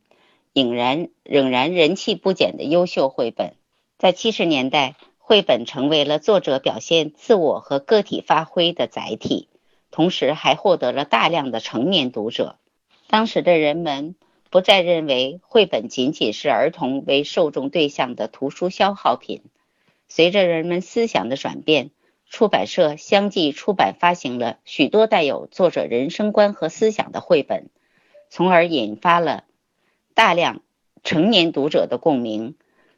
[0.53, 3.55] 仍然仍然人气不减的优秀绘本。
[3.97, 9.47] 在七十年代，绘本成为了作者表现自我和个体发挥的载体，
[9.89, 12.59] 同时还获得了大量的成年读者。
[13.07, 14.13] 当时的人们
[14.55, 19.41] 不再认为绘本仅仅是儿童为受众对象的图书消耗品。
[20.07, 21.89] 随着人们思想的转变。
[22.29, 27.69] 出版社相继出版发行了许多带有作者人生观和思想的绘本，
[28.29, 29.43] 从而引发了
[30.13, 30.61] 大量
[31.03, 32.55] 成年读者的共鸣。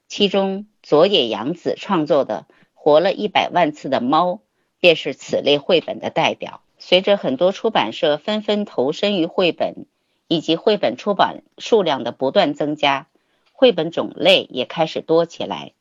[0.07, 4.33] 其中，佐野洋子创作的《活了一百万次的猫》
[4.79, 6.61] 便是此类绘本的代表。
[6.77, 9.87] 随着很多出版社纷纷投身于绘本，
[10.27, 13.07] 以及绘本出版数量的不断增加，
[13.51, 15.73] 绘本种类也开始多起来。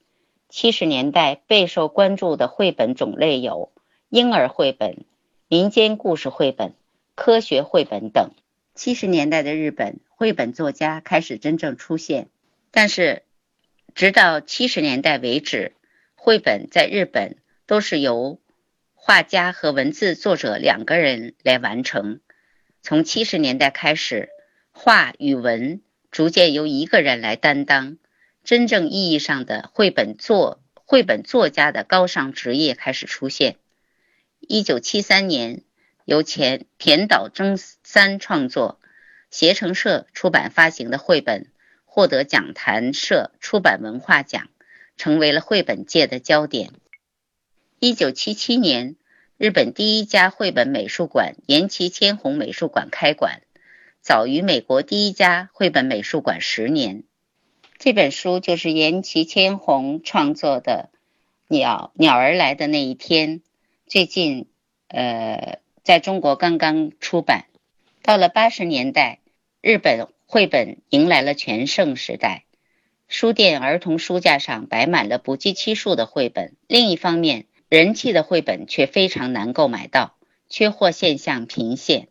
[0.49, 3.73] 七十年代备受关注的绘本种类有
[4.09, 5.05] 婴儿绘本、
[5.49, 6.75] 民间故事绘本、
[7.15, 8.31] 科学绘本等。
[8.75, 12.29] 七十年代的日本绘本作家开始真正出现，
[12.71, 13.23] 但是
[13.95, 15.73] 直到七十年代为止，
[16.15, 18.39] 绘本在日本都是由
[18.95, 22.21] 画家和文字作者两个人来完成。
[22.83, 24.29] 从七十年代开始，
[24.79, 27.97] 画与文逐渐由一个人来担当。
[28.45, 33.57] 真正意义上的绘本作绘本作家的高尚职业开始出现。
[34.39, 35.63] 一九七三年，
[36.05, 38.79] 由前田岛征三创作、
[39.31, 41.51] 携程社出版发行的绘本，
[41.87, 44.47] 获得讲谈社出版文化奖，
[44.99, 46.71] 成为了绘本界的焦点。
[47.81, 48.97] 一九七七年，
[49.39, 53.41] 日本第一家绘本美术馆岩崎千红美术馆开馆，
[54.07, 57.03] 早于美国第一家绘本美术馆十年。
[57.77, 60.91] 这本书就是岩崎千红创作的
[61.49, 63.41] 《鸟鸟儿来的那一天》，
[63.89, 64.47] 最近
[64.87, 67.47] 呃在中国刚刚出版。
[68.01, 69.19] 到了八十年代，
[69.61, 72.45] 日本绘本迎来了全盛时代，
[73.09, 76.55] 书店儿童书架上摆满了不计其数的绘本。
[76.69, 80.15] 另一方面，人气的绘本却非常难购买到，
[80.49, 82.07] 缺货现象频现。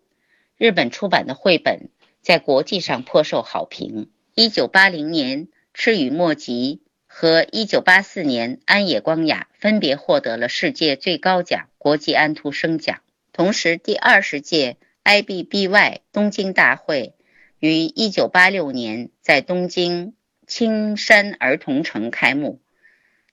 [0.57, 1.89] 日本出版的绘本
[2.21, 4.09] 在国际上颇受好评。
[4.33, 13.01] 一九八零年，赤羽末吉和一九八四年安野光雅分别获得了世界最高奖国际安徒生奖。
[13.33, 17.15] 同时，第二十届 IBBY 东京大会
[17.59, 20.13] 于一九八六年在东京
[20.47, 22.61] 青山儿童城开幕。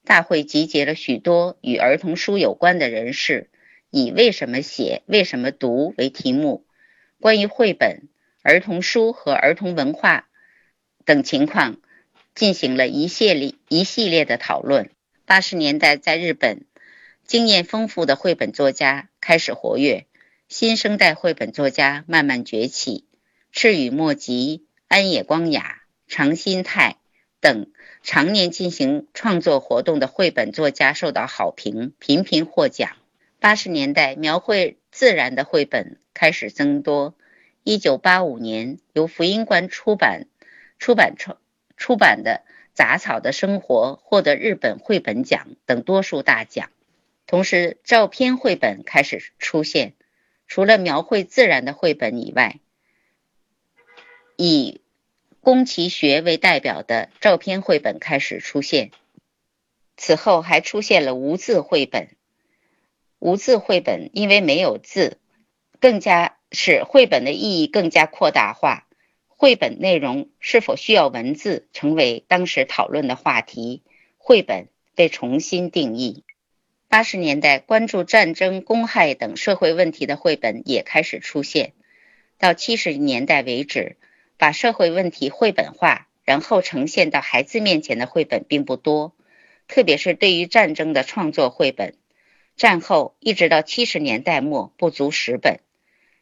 [0.05, 3.49] 大会集结了许多与儿童书有关的人士，
[3.91, 6.65] 以“为什么写，为什么读”为题目，
[7.23, 8.09] 关于绘本、
[8.43, 10.29] 儿童书和儿童文化
[11.05, 11.77] 等情况
[12.35, 14.91] 进行了一系列一系列的讨论。
[15.25, 16.65] 八十年代，在日本，
[17.25, 20.07] 经验丰富的绘本作家开始活跃，
[20.49, 23.07] 新生代绘本作家慢慢崛起，
[23.53, 26.97] 赤羽莫吉、安野光雅、长心太。
[27.39, 27.71] 等
[28.03, 32.97] 常年进行创作活动的绘本作家受到好评，频频获奖。
[33.39, 37.17] 八十年代，描绘自然的绘本开始增多。
[37.65, 40.27] 一九八五年，由福音馆出版
[40.79, 41.37] 出版出
[41.77, 42.43] 出版的
[42.75, 46.71] 《杂草的生活》获得日本绘本奖等多数大奖。
[47.27, 49.95] 同时，照片绘本开始出现。
[50.47, 52.61] 除了描绘自然的绘本以外，
[54.37, 54.83] 以
[55.41, 58.91] 宫崎学为代表的照片绘本开始出现，
[59.97, 62.09] 此后还出现了无字绘本。
[63.23, 65.19] 无字绘本因为没有字，
[65.79, 68.89] 更加使绘本的意义更加扩大化。
[69.29, 73.85] 绘本内容是否需要文字，成为当时讨论的话题。
[74.19, 76.25] 绘本被重新定义。
[76.89, 81.75] 八十年代，关注战争、公害等社会问题的绘本也开始出现。
[82.39, 83.99] 到七十年代为止。
[84.39, 89.15] 把社会问题绘本化，然后呈现到孩子面前的绘本并不多，
[89.69, 91.95] 特别是对于战争的创作绘本，
[92.57, 95.61] 战后一直到七十年代末不足十本。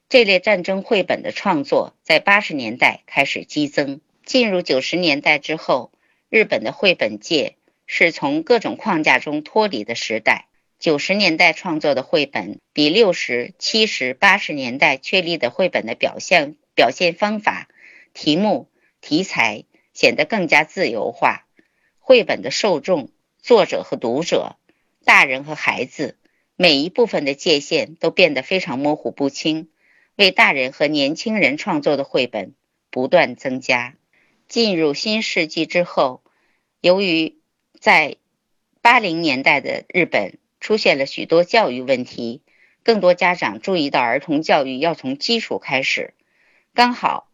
[0.09, 4.01] 这类战争绘本的创作在八十年代开始激增。
[4.25, 5.93] 进入九十年代之后，
[6.29, 10.47] 日本的绘本界是从各种框架中脱离的时代。
[10.79, 17.69] 九十年代创作的绘本比六十七十八十年代确立的绘本的表现表现方法。
[18.15, 18.69] 题目、
[19.01, 21.47] 题材显得更加自由化，
[21.99, 23.11] 绘本的受众、
[23.43, 24.57] 作者和读者、
[25.05, 26.17] 大人和孩子
[26.63, 29.71] 每一部分的界限都变得非常模糊不清。
[30.15, 32.53] 为大人和年轻人创作的绘本
[32.91, 33.97] 不断增加。
[34.47, 36.23] 进入新世纪之后，
[36.83, 37.39] 由于
[37.79, 38.17] 在
[38.83, 42.43] 八零年代的日本出现了许多教育问题，
[42.85, 46.13] 更多家长注意到儿童教育要从基础开始，
[46.75, 47.27] 刚好。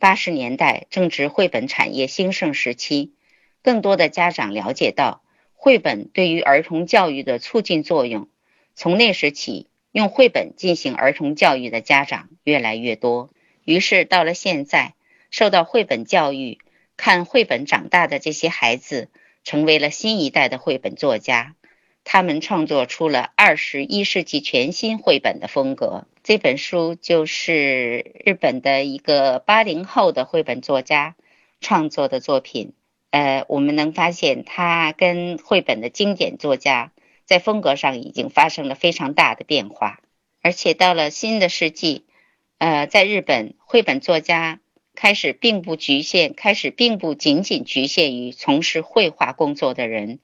[0.00, 3.12] 八十年代正值绘本产业兴盛时期，
[3.62, 8.26] 更多的家长了解到绘本对于儿童教育的促进作用。
[8.74, 13.30] 从那时起，用绘本进行儿童教育的家长越来越多。
[13.64, 14.94] 于是到了现在，
[15.30, 16.58] 受到绘本教育、
[16.96, 19.08] 看绘本长大的这些孩子，
[19.44, 21.54] 成为了新一代的绘本作家。
[22.04, 26.06] 他们创作出了二十一世纪全新绘本的风格。
[26.24, 31.14] 这本书就是日本的一个八零后的绘本作家
[31.60, 32.72] 创作的作品。
[33.10, 36.90] 呃，我们能发现他跟绘本的经典作家
[37.32, 40.02] 在风格上已经发生了非常大的变化。
[40.42, 42.04] 而且到了新的世纪，
[42.58, 44.60] 呃，在日本绘本作家
[44.94, 50.18] 开始并不局限，开始并不仅仅局限于从事绘画工作的人。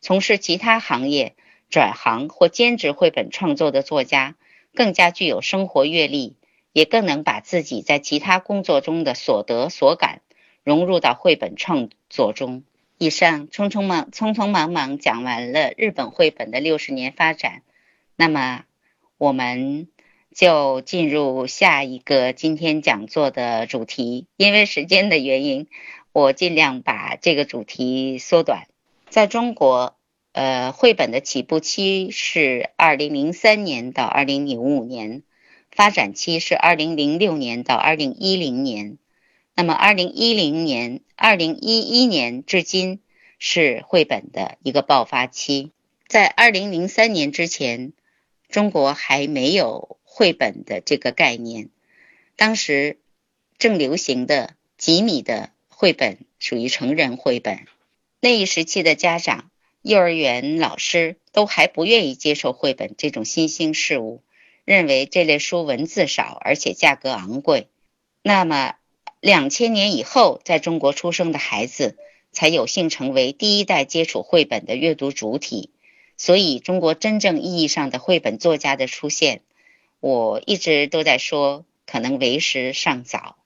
[0.00, 1.36] 从事其他行业、
[1.68, 4.34] 转行或兼职绘本创作的作家，
[4.74, 6.34] 更加具有生活阅历，
[6.72, 10.20] 也更能把自己在其他工作中的所得所感
[10.64, 12.64] 融入到绘本创作中。
[13.02, 17.62] 以上匆匆忙匆匆忙忙讲完了日本绘本的六十年发展，
[18.14, 18.64] 那么
[19.16, 19.88] 我们
[20.34, 24.26] 就进入下一个今天讲座的主题。
[24.36, 25.66] 因为时间的原因，
[26.12, 28.66] 我尽量把这个主题缩短。
[29.08, 29.96] 在中国，
[30.32, 35.22] 呃，绘本的起步期是二零零三年到二零零五年，
[35.70, 38.98] 发展期是二零零六年到二零一零年。
[39.60, 43.00] 那么，二零一零年、二零一一年至今
[43.38, 45.70] 是绘本的一个爆发期。
[46.08, 47.92] 在二零零三年之前，
[48.48, 51.68] 中国还没有绘本的这个概念。
[52.36, 52.96] 当时
[53.58, 57.66] 正流行的几米的绘本属于成人绘本。
[58.18, 59.50] 那一时期的家长、
[59.82, 64.22] 幼儿园老师都还不愿意接受绘本这种新兴事物，
[64.64, 67.68] 认为这类书文字少，而且价格昂贵。
[68.22, 68.76] 那么，
[69.20, 71.98] 两千年以后在中国出生的孩子
[72.32, 75.70] 才有幸成为第一代接触绘本的阅读主体，
[76.16, 79.42] 所以中国真正意义上的绘本作家的出现，
[80.00, 83.36] 我一直都在说，可能为时尚早。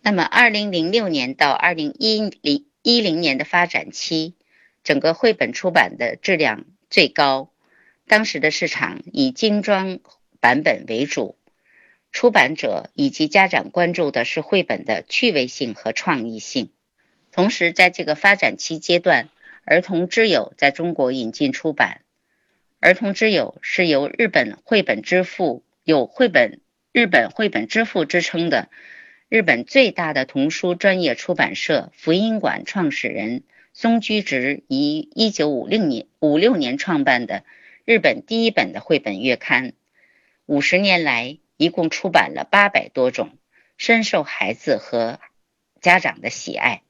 [0.00, 4.34] 那么，二零零六年到二零一零一零年的发展期，
[4.84, 7.50] 整个绘本出版的质量最高。
[8.06, 9.98] 当时的市场以精装
[10.38, 11.36] 版本为主，
[12.16, 16.70] 出版者以及家长关注的是绘本的趣味性和创意性。
[17.30, 19.28] 同时，在这个发展期阶段，
[19.66, 22.00] 儿童之友在中国引进出版。
[22.80, 26.60] 儿童之友是由日本绘本之父有绘本
[26.90, 28.70] 日本绘本之父之称的
[29.28, 33.42] 日本最大的童书专业出版社福音馆创始人
[33.74, 34.74] 松居直于
[35.14, 37.44] 一九五六年五六年创办的。
[37.84, 39.74] 日本第一本的绘本月刊，
[40.46, 43.36] 五十年来一共出版了八百多种，
[43.78, 45.20] 深受孩子和
[45.80, 46.82] 家长的喜爱。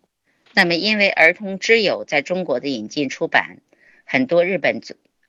[0.53, 3.59] 那么，因为儿童之友在中国的引进出版，
[4.05, 4.81] 很多日本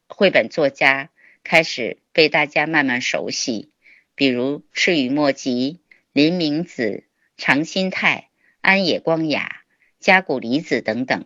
[0.08, 1.10] 绘本作家
[1.44, 3.72] 开始被大家慢慢熟悉，
[4.16, 5.80] 比如赤羽墨吉、
[6.14, 7.04] 林明子、
[7.38, 8.30] 长新太、
[8.62, 9.62] 安野光雅、
[10.00, 11.26] 加古离子等等。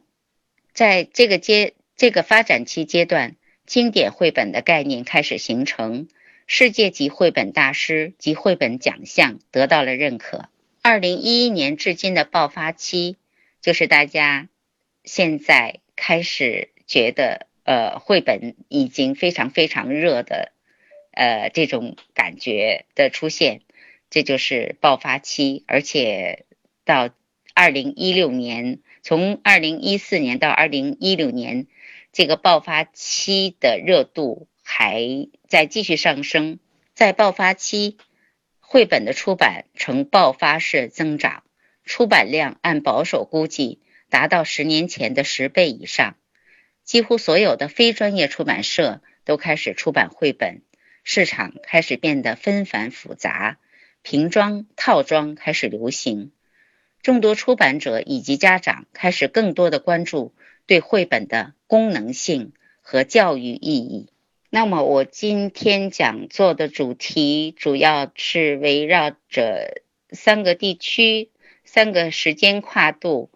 [0.74, 3.36] 在这个阶这个发展期阶段。
[3.68, 6.10] 经典绘本的概念开始形成，
[6.54, 10.50] 世界级绘本大师及绘本奖项得到了认可。
[10.82, 13.16] 二零一一年至今的爆发期，
[13.62, 14.50] 就是大家
[15.06, 20.52] 现在开始觉得，呃，绘本已经非常非常热的，
[21.12, 23.62] 呃，这种感觉的出现，
[24.10, 25.64] 这就是爆发期。
[25.68, 26.44] 而且
[26.84, 27.12] 到
[27.54, 31.68] 二零一六年，从二零一四年到二零一六年。
[32.14, 36.58] 这个爆发期的热度还在继续上升，
[36.94, 37.98] 在爆发期，
[38.62, 41.44] 绘本的出版呈爆发式增长，
[41.84, 46.16] 出版量按保守估计达到十年前的十倍以上。
[46.86, 50.62] 几乎所有的非专业出版社都开始出版绘本，
[51.04, 53.58] 市场开始变得纷繁复杂，
[54.02, 56.32] 瓶装、套装开始流行，
[57.02, 60.34] 众多出版者以及家长开始更多的关注。
[60.66, 64.08] 对绘本的功能性和教育意义。
[64.54, 71.30] 那么，我今天讲座的主题主要是围绕着三个地区、
[71.64, 73.32] 三个时间跨度，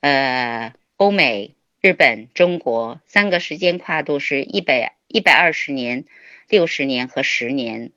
[0.00, 6.06] 呃，欧美、日本、中国三个时间跨度是一百一百二十年、
[6.48, 7.92] 六十年和十年。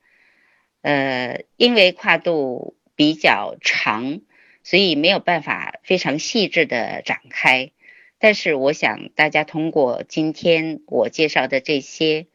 [0.84, 4.22] 呃，因为跨度比较长，
[4.64, 7.72] 所以没有办法非常细致的展开。
[8.20, 12.28] 但是，我想大家通过今天我介绍的这些，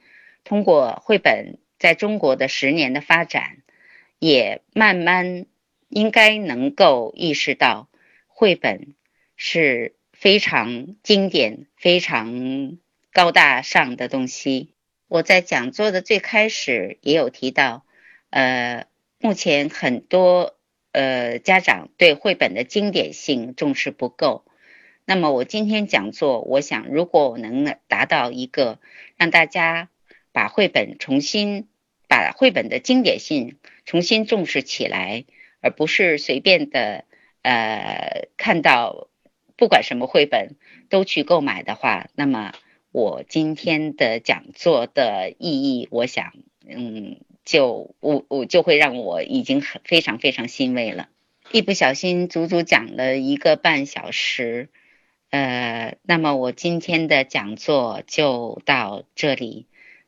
[0.47, 3.59] 通过绘本在中国的十年的发展，
[4.21, 5.47] 也慢慢
[5.89, 7.89] 应该能够意识到，
[8.29, 8.95] 绘本
[9.37, 12.79] 是非常经典、非常
[13.13, 14.73] 高大上的东西。
[15.09, 17.85] 我在讲座的最开始也有提到，
[18.31, 18.87] 呃，
[19.19, 20.55] 目前很多
[20.93, 24.45] 呃家长对绘本的经典性重视不够。
[25.05, 28.79] 那么我今天讲座，我想如果我能达到一个
[29.17, 29.89] 让大家
[30.37, 31.67] 把绘本重新
[32.09, 33.57] 把绘本的经典性
[33.87, 35.25] 重新重视起来，
[35.63, 37.07] 而不是随便的
[37.41, 39.09] 呃看到
[39.57, 40.57] 不管什么绘本
[40.91, 42.53] 都去购买的话，那么
[42.93, 46.35] 我今天的讲座的意义，我想
[46.69, 47.17] 嗯
[47.47, 51.09] 就我我就会让我已经很非常非常欣慰了。
[51.51, 54.69] 一不小心足足讲了一个半小时。
[55.31, 59.67] 呃，那么我今天的讲座就到这里，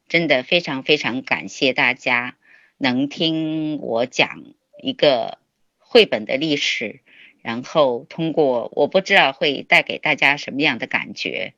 [0.08, 2.36] 真的非常非常感谢大家
[2.76, 4.44] 能听我讲
[4.82, 5.38] 一个
[5.78, 7.00] 绘本的历史，
[7.42, 11.54] 然后通过我不知道会带给大家什么样的感觉，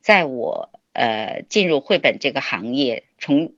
[0.00, 3.52] 在我呃进入绘本这个行业，从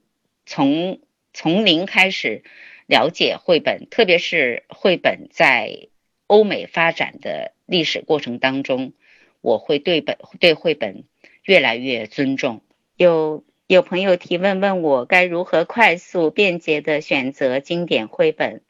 [0.45, 0.99] 从
[1.33, 2.43] 从零开始
[2.85, 5.87] 了解绘本，特别是绘本在
[6.27, 8.93] 欧美发展的历史过程当中。
[9.39, 11.05] 我会对本对绘本
[11.43, 12.63] 越来越尊重。
[12.97, 18.61] 有有朋友提问问我该如何快速便捷的选择经典绘本。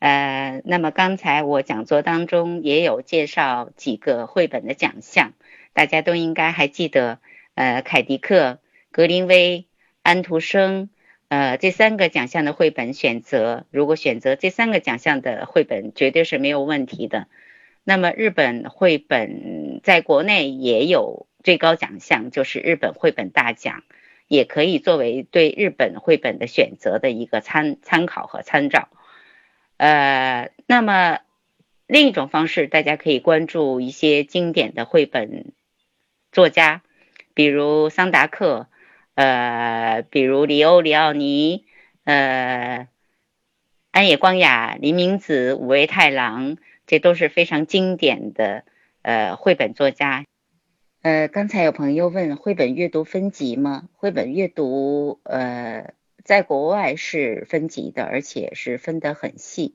[0.00, 5.32] 呃，那么刚才我讲座当中也有介绍几个绘本的奖项，
[5.72, 7.20] 大家都应该还记得。
[7.54, 8.58] 呃，凯迪克、
[8.90, 9.64] 格林威、
[10.02, 10.90] 安徒生，
[11.28, 17.28] 呃，这三个奖项的绘本选择，如果选择这三个奖项的绘本，绝对是没有问题的。
[17.82, 23.84] 那么日本绘本在国内也有最高奖项，就是日本绘本大奖，
[24.28, 28.88] 也可以作为对日本绘本的选择的一个参参考和参照。
[29.76, 31.20] 呃，那么
[31.86, 35.52] 另一种方式，大家可以关注一些经典的绘本
[36.32, 36.82] 作家，
[37.34, 38.68] 比如桑达克，
[39.14, 41.64] 呃，比如里欧里奥尼，
[42.04, 42.88] 呃，
[43.90, 46.56] 安野光雅、林明子、五味太郎，
[46.86, 48.64] 这都是非常经典的
[49.02, 50.24] 呃绘本作家。
[51.04, 53.90] 呃，刚才有朋友问绘本阅读分级吗？
[53.92, 55.92] 绘本阅读，呃，
[56.24, 59.74] 在国外是分级的，而且是分得很细。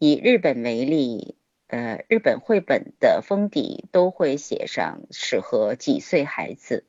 [0.00, 1.36] 以日本为例，
[1.68, 6.84] 呃，日本绘本的封底都会写上适合几岁孩子，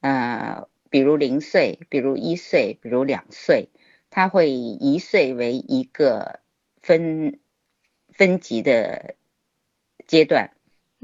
[0.00, 0.66] 呃。
[0.90, 3.68] 比如零岁，比如一岁，比如两岁，
[4.10, 6.40] 他会以一岁为一个
[6.82, 7.38] 分
[8.12, 9.14] 分级的
[10.06, 10.53] 阶段。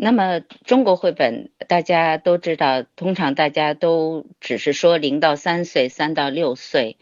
[0.01, 6.97] 那么中国绘本大家都知道，通常大家都只是说零到三岁，三到六岁。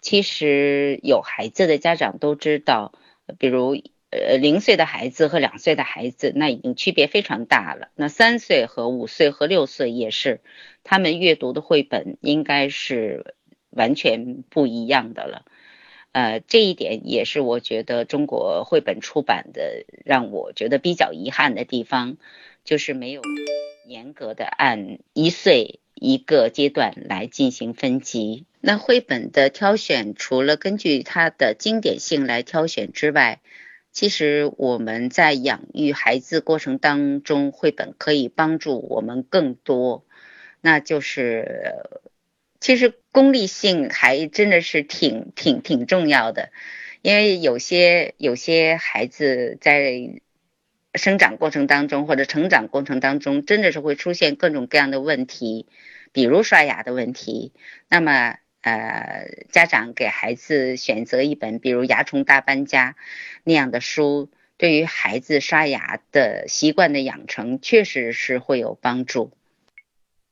[0.00, 2.92] 其实有孩子的家长都知道，
[3.38, 3.76] 比如。
[4.16, 7.88] 呃，零岁的孩子和两岁的孩子，那已经区别非常大了。
[7.96, 10.40] 那三岁和五岁和六岁也是，
[10.84, 13.34] 他们阅读的绘本应该是
[13.70, 15.44] 完全不一样的了。
[16.14, 22.18] 呃，这一点也是我觉得中国绘本出版的让我觉得比较遗憾的地方，
[22.64, 23.20] 就是没有
[23.88, 28.46] 严格的按一岁一个阶段来进行分级。
[28.60, 33.40] 那绘本的挑选，除了根据它的经典性来挑选之外，
[33.90, 40.04] 其实我们在养育孩子过程当中，绘本可以帮助我们更多。
[40.60, 41.74] 那就是，
[42.64, 46.50] 其实功利性还真的是挺挺挺重要的，
[47.02, 50.22] 因为有些有些孩子在
[50.94, 55.66] 生长过程当中或者成长过程当中，真的是会出现各种各样的问题，
[56.12, 57.52] 比如刷牙的问题。
[57.90, 58.38] 那么。
[58.62, 62.92] 呃，家长给孩子选择一本，比如《牙虫大搬家》
[63.44, 69.32] 那样的书，对于孩子刷牙的习惯的养成，确实是会有帮助。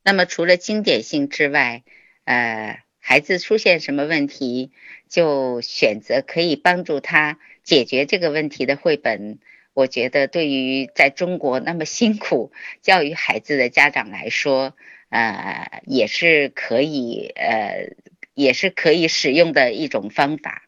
[0.03, 1.83] 那么，除了经典性之外，
[2.25, 4.71] 呃，孩子出现什么问题，
[5.09, 9.39] 就选择可以帮助他解决这个问题的绘本。
[9.75, 12.53] 我觉得，对于在中国那么辛苦
[12.83, 14.75] 教育孩子的家长来说，
[15.09, 17.95] 呃，也是可以呃。
[18.35, 20.63] 也是可以使用的一种方法，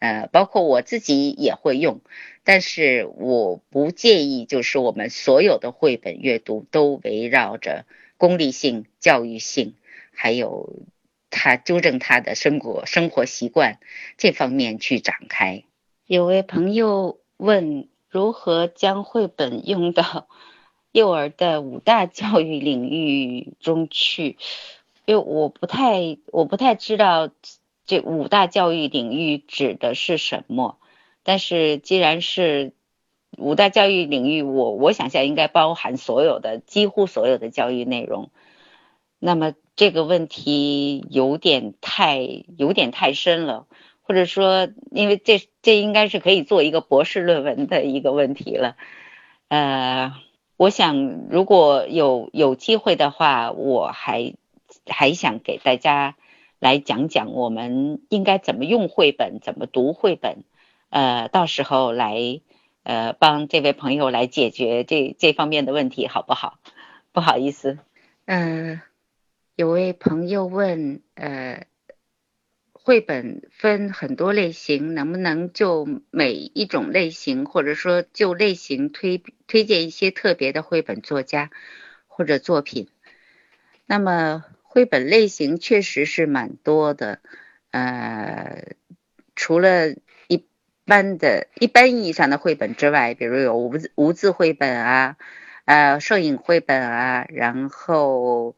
[0.00, 2.02] 呃，包括我自己也会用，
[2.44, 7.86] 但是我不建议，就是我们所有的绘本阅读都围绕着
[8.18, 9.76] 功利性、教育性，
[10.12, 10.84] 还有
[11.36, 13.78] 他纠正他的生活生活习惯
[14.16, 15.62] 这方面去展开。
[16.06, 20.28] 有位朋友问，如何将绘本用到
[20.92, 24.38] 幼儿的五大教育领域中去？
[25.04, 27.28] 因为我不太我不太知道
[27.84, 30.78] 这五大教育领域指的是什么，
[31.22, 32.72] 但是既然是
[33.36, 38.30] 五大教育领域，我我想象应该包含所有的几乎所有的教育内容。
[39.18, 43.66] 那么这个问题有点太有点太深了，
[44.02, 48.76] 或者说，因为这这应该是可以做一个博士论文的一个问题了。
[49.48, 50.14] 呃，
[50.56, 54.34] 我想如果有有机会的话，我还。
[54.88, 56.14] 还想给大家
[56.60, 60.44] 来讲讲我们应该怎么用绘本，怎么读绘本，
[60.90, 62.40] 呃，到时候来
[62.84, 66.58] 呃帮这位朋友来解决这这方面的问题，好不好？
[67.10, 67.78] 不好意思，
[68.26, 68.80] 嗯，
[69.56, 71.66] 有位朋友问，呃，
[72.72, 81.50] 绘本分很多类型，能不能就每一种类型，或者说就类型推推荐一些特别的绘本作家
[82.06, 82.88] 或者作品？
[83.86, 84.44] 那么。
[84.62, 87.20] 绘本类型确实是蛮多的，
[87.70, 88.74] 呃，
[89.34, 89.94] 除了
[90.28, 90.46] 一
[90.84, 95.16] 般的一般意义上的绘本之外，比如有无字无字绘本啊，
[95.64, 98.54] 呃，摄影绘本啊，然后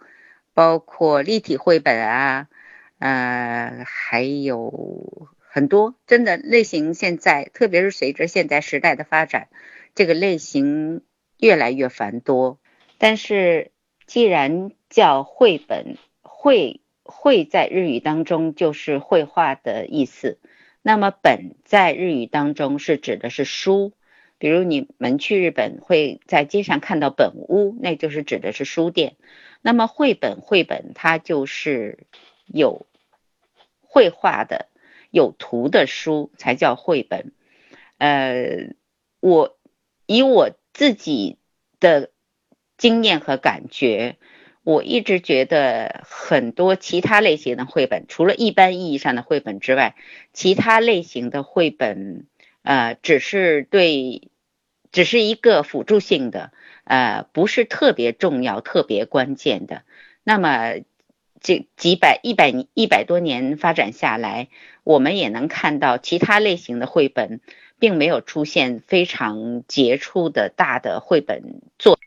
[0.58, 2.48] 包括立体绘本啊，
[2.98, 9.50] 呃，还有很多，真的类型现在，特别是随着现在时代的发展，
[9.94, 11.02] 这个类型
[11.38, 12.58] 越来越繁多。
[12.98, 13.70] 但是
[14.04, 20.40] 既然叫绘本，绘绘在日语当中就是绘画的意思，
[20.82, 23.92] 那么本在日语当中是指的是书，
[24.38, 29.16] 比如你们去日本会在街上看到本屋，那就是指的是书店。
[29.60, 31.98] 那么绘本绘本它就是
[32.46, 32.86] 有
[33.80, 34.68] 绘画的、
[35.10, 37.32] 有图的书才叫绘本。
[37.98, 38.74] 呃，
[39.20, 39.58] 我
[40.06, 41.38] 以我自己
[41.80, 42.10] 的
[42.76, 44.16] 经验和感觉。
[44.64, 49.96] 我一直觉得很多其他类型的绘本，除了一般意义上的绘本之外，
[50.34, 52.26] 其他类型的绘本，
[52.68, 54.28] 呃，只是对，
[54.92, 56.52] 只是一个辅助性的，
[56.84, 59.84] 呃，不是特别重要、特别关键的。
[60.22, 60.74] 那么，
[61.40, 64.48] 这几百一百一百多年发展下来，
[64.84, 67.40] 我们也能看到其他类型的绘本
[67.78, 71.98] 并没有出现非常杰出的大的绘本作，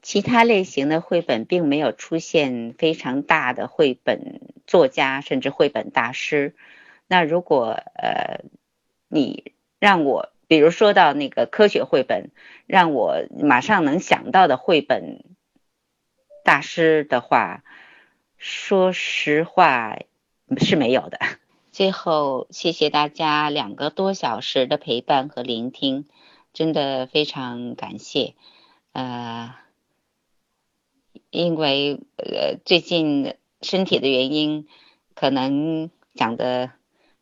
[0.00, 6.54] 其他类型的绘本并没有出现非常大的绘本作家甚至绘本大师。
[7.08, 8.44] 那如果呃
[9.08, 9.53] 你
[9.84, 12.30] 让我比如说到那个科学绘本，
[12.64, 15.22] 让我马上能想到的绘本
[16.42, 17.62] 大师的话。
[18.38, 19.98] 说实话
[20.56, 21.18] 是没有的。
[21.70, 26.06] 最后，谢谢大家两个多小时的陪伴和聆听，
[26.54, 28.34] 真的非常感谢。
[28.92, 29.54] 呃，
[31.28, 34.66] 因为呃最近身体的原因，
[35.14, 36.70] 可能讲的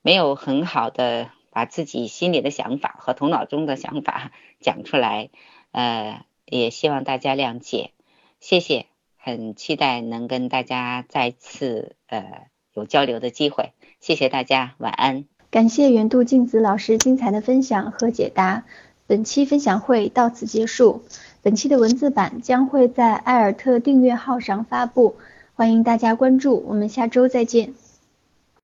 [0.01, 5.31] 没有很好的把自己心里的想法和头脑中的想法讲出来，
[5.71, 7.93] 呃，也希望大家谅解，
[8.41, 8.87] 谢谢。
[9.25, 15.27] 很期待能跟大家再次呃有交流的机会，谢谢大家，晚安。
[15.49, 18.65] 感谢原度静子老师精彩的分享和解答，
[19.07, 21.05] 本期分享会到此结束。
[21.41, 25.15] 本期的文字版将会在艾尔特订阅号上发布，
[25.55, 27.92] 欢迎大家关注，我们下周再见。